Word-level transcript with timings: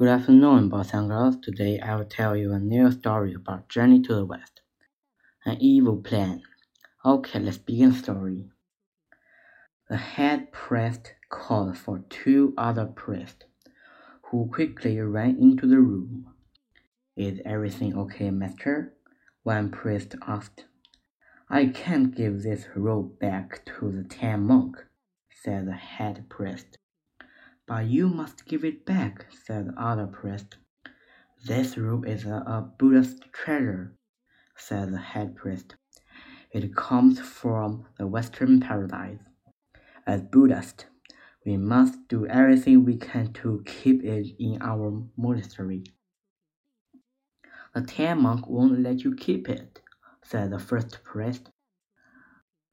Good 0.00 0.08
afternoon, 0.08 0.70
boys 0.70 0.94
and 0.94 1.10
girls. 1.10 1.36
Today 1.42 1.78
I 1.78 1.94
will 1.94 2.06
tell 2.06 2.34
you 2.34 2.54
a 2.54 2.58
new 2.58 2.90
story 2.90 3.34
about 3.34 3.68
Journey 3.68 4.00
to 4.00 4.14
the 4.14 4.24
West. 4.24 4.62
An 5.44 5.58
evil 5.60 5.98
plan. 5.98 6.40
Okay, 7.04 7.38
let's 7.38 7.58
begin 7.58 7.90
the 7.90 7.96
story. 7.96 8.48
The 9.90 9.98
head 9.98 10.52
priest 10.52 11.12
called 11.28 11.76
for 11.76 11.98
two 12.08 12.54
other 12.56 12.86
priests, 12.86 13.44
who 14.30 14.48
quickly 14.50 14.98
ran 15.00 15.36
into 15.38 15.66
the 15.66 15.80
room. 15.80 16.32
Is 17.14 17.42
everything 17.44 17.94
okay, 17.98 18.30
master? 18.30 18.94
One 19.42 19.70
priest 19.70 20.14
asked. 20.26 20.64
I 21.50 21.66
can't 21.66 22.16
give 22.16 22.42
this 22.42 22.64
robe 22.74 23.18
back 23.18 23.66
to 23.66 23.92
the 23.92 24.04
Tang 24.04 24.46
monk, 24.46 24.78
said 25.30 25.66
the 25.66 25.72
head 25.72 26.24
priest. 26.30 26.78
But 27.70 27.86
you 27.86 28.08
must 28.08 28.46
give 28.46 28.64
it 28.64 28.84
back, 28.84 29.26
said 29.44 29.68
the 29.68 29.80
other 29.80 30.08
priest. 30.08 30.56
This 31.46 31.78
robe 31.78 32.04
is 32.04 32.24
a, 32.24 32.42
a 32.44 32.68
Buddhist 32.76 33.22
treasure, 33.32 33.94
said 34.56 34.92
the 34.92 34.98
head 34.98 35.36
priest. 35.36 35.76
It 36.50 36.74
comes 36.74 37.20
from 37.20 37.84
the 37.96 38.08
Western 38.08 38.58
paradise. 38.58 39.20
As 40.04 40.20
Buddhists, 40.20 40.86
we 41.46 41.56
must 41.56 42.08
do 42.08 42.26
everything 42.26 42.84
we 42.84 42.96
can 42.96 43.32
to 43.34 43.62
keep 43.64 44.02
it 44.02 44.34
in 44.40 44.60
our 44.60 45.04
monastery. 45.16 45.84
The 47.72 47.82
Tang 47.82 48.20
monk 48.20 48.48
won't 48.48 48.80
let 48.80 49.04
you 49.04 49.14
keep 49.14 49.48
it, 49.48 49.80
said 50.24 50.50
the 50.50 50.58
first 50.58 51.04
priest. 51.04 51.50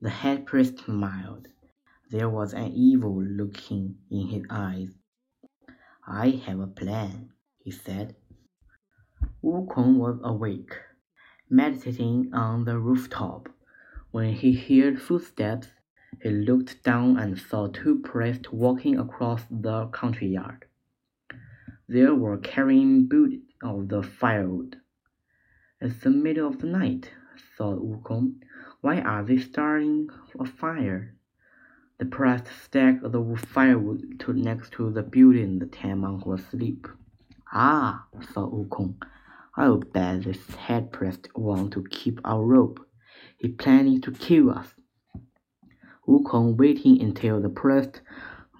The 0.00 0.10
head 0.10 0.46
priest 0.46 0.80
smiled. 0.84 1.46
There 2.10 2.28
was 2.28 2.54
an 2.54 2.72
evil 2.72 3.22
look 3.22 3.70
in 3.70 3.94
his 4.10 4.44
eyes. 4.50 4.98
I 6.04 6.30
have 6.44 6.58
a 6.58 6.66
plan, 6.66 7.30
he 7.62 7.70
said. 7.70 8.16
Wu 9.40 9.64
Wukong 9.64 9.96
was 9.96 10.18
awake, 10.24 10.74
meditating 11.48 12.34
on 12.34 12.64
the 12.64 12.80
rooftop. 12.80 13.48
When 14.10 14.32
he 14.32 14.54
heard 14.54 15.00
footsteps, 15.00 15.68
he 16.20 16.30
looked 16.30 16.82
down 16.82 17.16
and 17.16 17.38
saw 17.38 17.68
two 17.68 18.00
priests 18.00 18.50
walking 18.50 18.98
across 18.98 19.44
the 19.48 19.86
country 19.86 20.30
yard. 20.30 20.64
They 21.88 22.06
were 22.06 22.38
carrying 22.38 23.06
buckets 23.06 23.54
of 23.62 23.88
the 23.88 24.02
firewood. 24.02 24.80
It's 25.80 26.00
the 26.00 26.10
middle 26.10 26.48
of 26.48 26.58
the 26.58 26.66
night, 26.66 27.12
thought 27.56 27.78
Wukong. 27.78 28.40
Why 28.80 29.00
are 29.00 29.22
they 29.22 29.38
starting 29.38 30.08
a 30.40 30.44
fire? 30.44 31.14
The 32.00 32.06
priest 32.06 32.46
stacked 32.64 33.02
the 33.12 33.36
firewood 33.36 34.20
to 34.20 34.32
next 34.32 34.72
to 34.72 34.90
the 34.90 35.02
building 35.02 35.58
the 35.58 35.66
Tang 35.66 35.98
monk 35.98 36.24
was 36.24 36.40
asleep. 36.40 36.88
Ah, 37.52 38.06
thought 38.22 38.54
Wukong, 38.54 38.94
I'll 39.54 39.76
bet 39.80 40.22
this 40.22 40.54
head 40.54 40.92
priest 40.92 41.28
wants 41.36 41.74
to 41.74 41.84
keep 41.90 42.18
our 42.24 42.42
rope. 42.42 42.80
He's 43.36 43.54
planning 43.58 44.00
to 44.00 44.12
kill 44.12 44.48
us. 44.48 44.72
Wukong 46.08 46.56
waiting 46.56 47.02
until 47.02 47.38
the 47.38 47.50
priest 47.50 48.00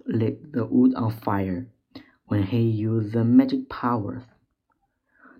lit 0.05 0.53
the 0.53 0.67
wood 0.67 0.95
on 0.95 1.11
fire. 1.11 1.67
When 2.27 2.43
he 2.43 2.61
used 2.61 3.15
the 3.15 3.25
magic 3.25 3.71
powers, 3.71 4.25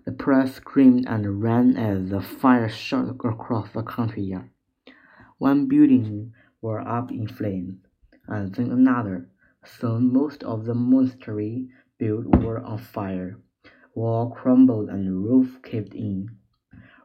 the 0.05 0.11
priest 0.11 0.55
screamed 0.55 1.07
and 1.07 1.43
ran 1.43 1.77
as 1.77 2.09
the 2.09 2.19
fire 2.19 2.67
shot 2.67 3.09
across 3.09 3.71
the 3.73 3.83
country 3.83 4.23
yard. 4.23 4.49
One 5.37 5.67
building 5.67 6.33
was 6.63 6.83
up 6.87 7.11
in 7.11 7.27
flames 7.27 7.77
and 8.31 8.55
then 8.55 8.71
another. 8.71 9.27
Soon 9.65 10.11
most 10.11 10.41
of 10.43 10.63
the 10.63 10.73
monastery 10.73 11.67
built 11.97 12.25
were 12.37 12.61
on 12.61 12.77
fire. 12.77 13.37
Wall 13.93 14.31
crumbled 14.31 14.89
and 14.89 15.25
roof 15.25 15.61
caved 15.61 15.93
in. 15.93 16.37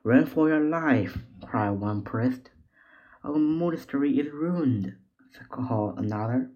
Run 0.05 0.25
for 0.25 0.49
your 0.49 0.61
life, 0.61 1.19
cried 1.45 1.73
one 1.73 2.03
priest. 2.03 2.51
Our 3.25 3.39
monastery 3.39 4.21
is 4.21 4.33
ruined, 4.33 4.95
called 5.51 5.99
another. 5.99 6.53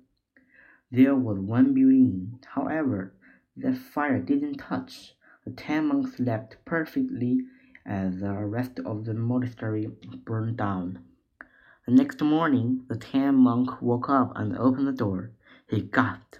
There 0.92 1.16
was 1.16 1.40
one 1.40 1.74
building, 1.74 2.38
however, 2.54 3.12
that 3.56 3.76
fire 3.76 4.20
didn't 4.20 4.58
touch. 4.58 5.14
The 5.44 5.50
ten 5.50 5.88
monks 5.88 6.16
slept 6.16 6.58
perfectly 6.64 7.40
as 7.84 8.20
the 8.20 8.32
rest 8.44 8.78
of 8.86 9.04
the 9.04 9.14
monastery 9.14 9.90
burned 10.24 10.56
down. 10.56 11.00
The 11.90 11.96
next 11.96 12.22
morning, 12.22 12.84
the 12.86 12.94
Tang 12.94 13.34
monk 13.34 13.82
woke 13.82 14.08
up 14.08 14.30
and 14.36 14.56
opened 14.56 14.86
the 14.86 14.92
door. 14.92 15.32
He 15.68 15.80
gasped. 15.80 16.38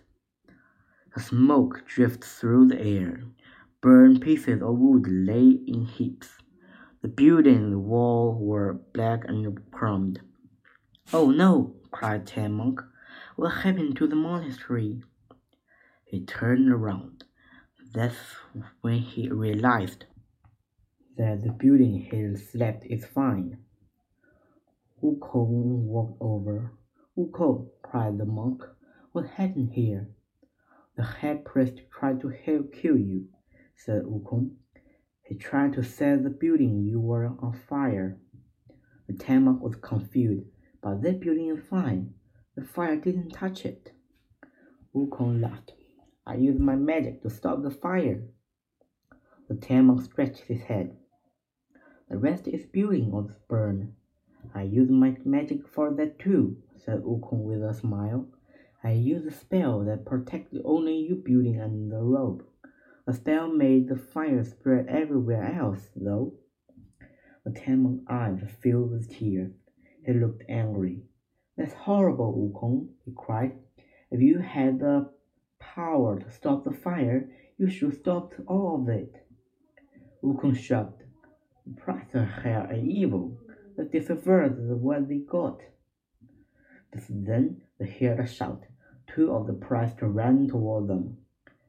The 1.13 1.21
smoke 1.21 1.83
drifted 1.89 2.23
through 2.23 2.69
the 2.69 2.81
air. 2.81 3.25
Burned 3.81 4.21
pieces 4.21 4.63
of 4.63 4.79
wood 4.79 5.09
lay 5.09 5.59
in 5.67 5.87
heaps. 5.87 6.39
The 7.03 7.09
building 7.09 7.57
and 7.57 7.73
the 7.73 7.81
wall 7.81 8.39
were 8.39 8.75
black 8.93 9.25
and 9.27 9.61
crumbed. 9.73 10.21
Oh 11.13 11.33
no! 11.33 11.75
cried 11.91 12.29
Tang 12.29 12.53
monk. 12.53 12.81
What 13.35 13.65
happened 13.65 13.97
to 13.97 14.07
the 14.07 14.15
monastery? 14.15 15.03
He 16.05 16.25
turned 16.25 16.71
around. 16.71 17.25
That's 17.93 18.37
when 18.83 19.01
he 19.01 19.29
realized 19.29 20.05
that 21.17 21.43
the 21.43 21.51
building 21.51 22.07
he 22.09 22.37
slept 22.37 22.87
is 22.87 23.05
fine. 23.05 23.59
Wukong 25.03 25.87
walked 25.87 26.19
over. 26.21 26.73
Wukong, 27.17 27.71
cried 27.83 28.19
the 28.19 28.27
monk, 28.27 28.63
what 29.13 29.27
happened 29.27 29.73
here? 29.73 30.11
The 30.97 31.05
head 31.05 31.45
priest 31.45 31.81
tried 31.91 32.21
to 32.21 32.29
help 32.29 32.73
kill 32.73 32.99
you, 32.99 33.29
said 33.75 34.03
Wukong. 34.03 34.57
He 35.23 35.37
tried 35.37 35.73
to 35.75 35.83
set 35.83 36.23
the 36.23 36.29
building 36.31 36.85
you 36.85 37.01
were 37.01 37.27
on 37.27 37.59
fire. 37.69 38.19
The 39.07 39.15
Tang 39.15 39.45
monk 39.45 39.63
was 39.63 39.77
confused, 39.77 40.47
but 40.83 41.03
that 41.03 41.21
building 41.21 41.49
is 41.49 41.67
fine. 41.67 42.15
The 42.55 42.65
fire 42.65 42.97
didn't 42.97 43.31
touch 43.31 43.65
it. 43.65 43.93
Wukong 44.95 45.41
laughed. 45.41 45.73
I 46.27 46.35
used 46.35 46.61
my 46.61 46.77
magic 46.77 47.23
to 47.23 47.31
stop 47.31 47.63
the 47.63 47.71
fire. 47.71 48.23
The 49.49 49.55
Tang 49.55 49.87
monk 49.87 50.03
scratched 50.03 50.43
his 50.43 50.63
head. 50.63 50.97
The 52.09 52.19
rest 52.19 52.47
is 52.49 52.67
building 52.67 53.11
was 53.11 53.31
burned. 53.49 53.95
I 54.53 54.63
use 54.63 54.91
my 54.91 55.17
magic 55.25 55.67
for 55.67 55.93
that 55.95 56.19
too, 56.19 56.57
said 56.77 57.03
Wukong 57.03 57.45
with 57.45 57.63
a 57.63 57.73
smile. 57.73 58.27
I 58.83 58.93
use 58.93 59.25
a 59.27 59.31
spell 59.31 59.85
that 59.85 60.05
protects 60.05 60.57
only 60.65 60.97
you 60.97 61.15
building 61.17 61.61
and 61.61 61.91
the 61.91 62.03
rope. 62.03 62.51
The 63.07 63.13
spell 63.15 63.49
made 63.49 63.89
the 63.89 63.97
fire 63.97 64.43
spread 64.45 64.87
everywhere 64.89 65.45
else, 65.45 65.91
though. 65.95 66.35
The 67.45 67.53
Tang 67.53 67.83
monk's 67.83 68.05
eyes 68.09 68.41
filled 68.61 68.91
with 68.91 69.11
tears. 69.11 69.53
He 70.05 70.13
looked 70.13 70.45
angry. 70.49 71.03
That's 71.57 71.73
horrible, 71.73 72.33
Wukong, 72.33 72.89
he 73.05 73.13
cried. 73.15 73.53
If 74.11 74.21
you 74.21 74.39
had 74.39 74.81
the 74.81 75.11
power 75.59 76.19
to 76.19 76.31
stop 76.31 76.65
the 76.65 76.73
fire, 76.73 77.29
you 77.59 77.69
should 77.69 77.95
stop 77.95 78.33
all 78.47 78.83
of 78.83 78.89
it. 78.89 79.27
Wukong 80.23 80.57
shrugged. 80.57 81.05
Priests 81.77 82.15
are 82.15 82.73
evil. 82.75 83.39
Was 83.81 84.79
what 84.79 85.09
they 85.09 85.19
got. 85.19 85.61
Just 86.93 87.07
then 87.09 87.63
they 87.79 87.87
heard 87.87 88.21
a 88.21 88.27
shout. 88.27 88.65
Two 89.07 89.33
of 89.33 89.47
the 89.47 89.53
priests 89.53 90.03
ran 90.03 90.49
toward 90.49 90.89
them. 90.89 91.17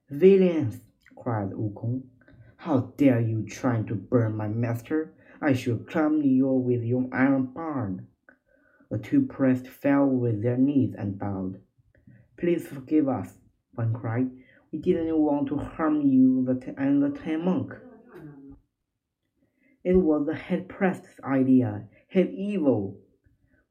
Villains! 0.10 0.82
cried 1.16 1.52
Wukong. 1.52 2.04
How 2.58 2.94
dare 2.98 3.22
you 3.22 3.46
try 3.46 3.82
to 3.84 3.96
burn 3.96 4.36
my 4.36 4.48
master? 4.48 5.14
I 5.42 5.54
shall 5.54 5.78
clamp 5.78 6.24
you 6.24 6.48
with 6.48 6.84
your 6.84 7.08
iron 7.12 7.46
bar. 7.46 7.98
The 8.90 8.98
two 9.00 9.22
priests 9.22 9.70
fell 9.70 10.06
with 10.06 10.44
their 10.44 10.58
knees 10.58 10.94
and 10.98 11.18
bowed. 11.18 11.62
Please 12.38 12.68
forgive 12.68 13.08
us, 13.08 13.38
one 13.74 13.94
cried. 13.94 14.30
We 14.72 14.80
didn't 14.80 15.18
want 15.18 15.48
to 15.48 15.58
harm 15.58 16.02
you 16.02 16.44
the 16.46 16.74
and 16.78 17.02
the 17.02 17.18
Tang 17.18 17.46
monk. 17.46 17.74
It 19.84 19.96
was 19.96 20.28
the 20.28 20.36
head 20.36 20.70
priest's 20.70 21.20
idea. 21.24 21.88
He's 22.12 22.28
evil. 22.28 22.98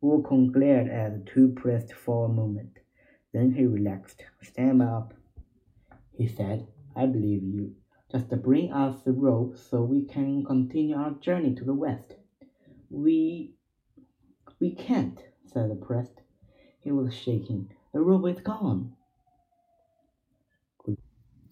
Wukong 0.03 0.51
glared 0.51 0.89
at 0.89 1.13
the 1.13 1.31
two 1.31 1.49
priests 1.49 1.93
for 1.93 2.25
a 2.25 2.33
moment. 2.33 2.79
Then 3.35 3.53
he 3.53 3.67
relaxed. 3.67 4.25
Stand 4.41 4.81
up, 4.81 5.13
he 6.17 6.27
said. 6.27 6.67
I 6.97 7.05
believe 7.05 7.45
you. 7.45 7.75
Just 8.11 8.31
bring 8.43 8.73
us 8.73 9.03
the 9.03 9.13
rope 9.13 9.59
so 9.59 9.83
we 9.83 10.07
can 10.07 10.43
continue 10.47 10.97
our 10.97 11.11
journey 11.21 11.55
to 11.55 11.65
the 11.65 11.75
west. 11.75 12.15
We 12.89 13.53
we 14.59 14.75
can't, 14.75 15.23
said 15.53 15.71
the 15.71 15.75
priest. 15.75 16.23
He 16.81 16.91
was 16.93 17.13
shaking. 17.13 17.71
The 17.93 18.01
rope 18.01 18.27
is 18.27 18.43
gone. 18.43 18.97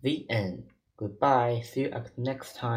The 0.01 0.27
end. 0.31 0.65
Goodbye. 0.97 1.65
See 1.67 1.83
you 1.83 1.93
next 2.17 2.57
time. 2.57 2.77